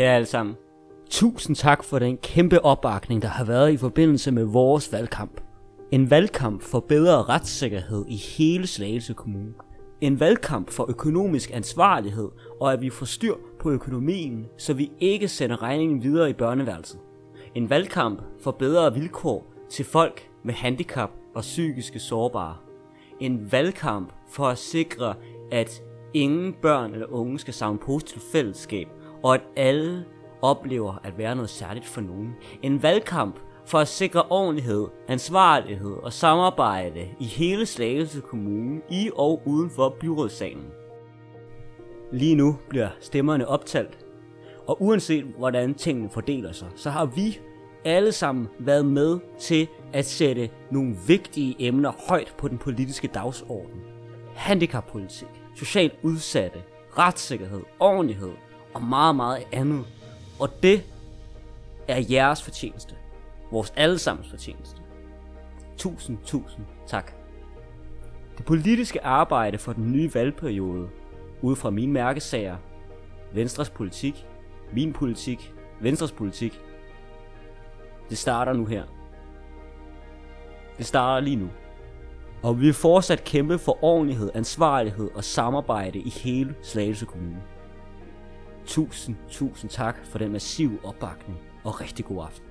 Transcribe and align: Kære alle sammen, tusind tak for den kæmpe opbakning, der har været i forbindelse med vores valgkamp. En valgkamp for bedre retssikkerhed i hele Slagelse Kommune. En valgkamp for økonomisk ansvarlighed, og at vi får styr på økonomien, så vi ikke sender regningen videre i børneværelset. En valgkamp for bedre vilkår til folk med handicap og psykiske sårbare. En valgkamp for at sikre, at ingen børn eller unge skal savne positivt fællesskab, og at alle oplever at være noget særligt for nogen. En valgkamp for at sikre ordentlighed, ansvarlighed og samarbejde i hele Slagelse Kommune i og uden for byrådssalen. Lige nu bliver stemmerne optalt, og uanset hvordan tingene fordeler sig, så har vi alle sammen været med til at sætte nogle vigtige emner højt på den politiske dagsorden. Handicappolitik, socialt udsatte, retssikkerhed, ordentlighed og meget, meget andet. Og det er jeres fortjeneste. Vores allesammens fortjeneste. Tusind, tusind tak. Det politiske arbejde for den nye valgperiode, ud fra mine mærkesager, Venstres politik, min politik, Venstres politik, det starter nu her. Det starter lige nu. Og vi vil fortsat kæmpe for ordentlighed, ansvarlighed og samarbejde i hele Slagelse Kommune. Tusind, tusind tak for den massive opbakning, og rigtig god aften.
Kære 0.00 0.14
alle 0.14 0.26
sammen, 0.26 0.54
tusind 1.10 1.56
tak 1.56 1.84
for 1.84 1.98
den 1.98 2.16
kæmpe 2.16 2.64
opbakning, 2.64 3.22
der 3.22 3.28
har 3.28 3.44
været 3.44 3.72
i 3.72 3.76
forbindelse 3.76 4.32
med 4.32 4.44
vores 4.44 4.92
valgkamp. 4.92 5.40
En 5.90 6.10
valgkamp 6.10 6.62
for 6.62 6.80
bedre 6.80 7.22
retssikkerhed 7.22 8.04
i 8.08 8.16
hele 8.16 8.66
Slagelse 8.66 9.14
Kommune. 9.14 9.52
En 10.00 10.20
valgkamp 10.20 10.70
for 10.70 10.86
økonomisk 10.88 11.50
ansvarlighed, 11.54 12.28
og 12.60 12.72
at 12.72 12.80
vi 12.80 12.90
får 12.90 13.06
styr 13.06 13.34
på 13.58 13.70
økonomien, 13.70 14.46
så 14.58 14.74
vi 14.74 14.92
ikke 15.00 15.28
sender 15.28 15.62
regningen 15.62 16.02
videre 16.02 16.30
i 16.30 16.32
børneværelset. 16.32 17.00
En 17.54 17.70
valgkamp 17.70 18.22
for 18.42 18.50
bedre 18.50 18.94
vilkår 18.94 19.54
til 19.70 19.84
folk 19.84 20.30
med 20.44 20.54
handicap 20.54 21.10
og 21.34 21.40
psykiske 21.40 21.98
sårbare. 21.98 22.56
En 23.20 23.52
valgkamp 23.52 24.12
for 24.30 24.46
at 24.46 24.58
sikre, 24.58 25.14
at 25.52 25.82
ingen 26.14 26.54
børn 26.62 26.92
eller 26.92 27.12
unge 27.12 27.38
skal 27.38 27.54
savne 27.54 27.78
positivt 27.78 28.24
fællesskab, 28.32 28.88
og 29.22 29.34
at 29.34 29.42
alle 29.56 30.04
oplever 30.42 30.94
at 31.04 31.18
være 31.18 31.34
noget 31.34 31.50
særligt 31.50 31.86
for 31.86 32.00
nogen. 32.00 32.34
En 32.62 32.82
valgkamp 32.82 33.38
for 33.66 33.78
at 33.78 33.88
sikre 33.88 34.22
ordentlighed, 34.22 34.86
ansvarlighed 35.08 35.92
og 36.02 36.12
samarbejde 36.12 37.08
i 37.20 37.24
hele 37.24 37.66
Slagelse 37.66 38.20
Kommune 38.20 38.80
i 38.90 39.10
og 39.16 39.42
uden 39.44 39.70
for 39.70 39.96
byrådssalen. 40.00 40.66
Lige 42.12 42.34
nu 42.34 42.56
bliver 42.68 42.88
stemmerne 43.00 43.48
optalt, 43.48 43.98
og 44.66 44.82
uanset 44.82 45.24
hvordan 45.38 45.74
tingene 45.74 46.10
fordeler 46.10 46.52
sig, 46.52 46.68
så 46.76 46.90
har 46.90 47.06
vi 47.06 47.40
alle 47.84 48.12
sammen 48.12 48.48
været 48.58 48.86
med 48.86 49.18
til 49.38 49.68
at 49.92 50.04
sætte 50.04 50.50
nogle 50.70 50.96
vigtige 51.06 51.56
emner 51.58 51.92
højt 52.08 52.34
på 52.38 52.48
den 52.48 52.58
politiske 52.58 53.08
dagsorden. 53.08 53.80
Handicappolitik, 54.34 55.28
socialt 55.56 55.94
udsatte, 56.02 56.62
retssikkerhed, 56.98 57.62
ordentlighed 57.80 58.32
og 58.74 58.82
meget, 58.82 59.16
meget 59.16 59.44
andet. 59.52 59.84
Og 60.40 60.62
det 60.62 60.82
er 61.88 62.04
jeres 62.10 62.42
fortjeneste. 62.42 62.94
Vores 63.52 63.72
allesammens 63.76 64.30
fortjeneste. 64.30 64.80
Tusind, 65.76 66.18
tusind 66.24 66.64
tak. 66.86 67.12
Det 68.38 68.46
politiske 68.46 69.04
arbejde 69.04 69.58
for 69.58 69.72
den 69.72 69.92
nye 69.92 70.14
valgperiode, 70.14 70.88
ud 71.42 71.56
fra 71.56 71.70
mine 71.70 71.92
mærkesager, 71.92 72.56
Venstres 73.32 73.70
politik, 73.70 74.26
min 74.72 74.92
politik, 74.92 75.54
Venstres 75.80 76.12
politik, 76.12 76.60
det 78.10 78.18
starter 78.18 78.52
nu 78.52 78.66
her. 78.66 78.84
Det 80.78 80.86
starter 80.86 81.20
lige 81.20 81.36
nu. 81.36 81.48
Og 82.42 82.60
vi 82.60 82.64
vil 82.64 82.74
fortsat 82.74 83.24
kæmpe 83.24 83.58
for 83.58 83.84
ordentlighed, 83.84 84.30
ansvarlighed 84.34 85.10
og 85.14 85.24
samarbejde 85.24 85.98
i 85.98 86.08
hele 86.08 86.54
Slagelse 86.62 87.06
Kommune. 87.06 87.42
Tusind, 88.70 89.16
tusind 89.30 89.70
tak 89.70 89.96
for 90.04 90.18
den 90.18 90.32
massive 90.32 90.78
opbakning, 90.84 91.38
og 91.64 91.80
rigtig 91.80 92.04
god 92.04 92.24
aften. 92.24 92.49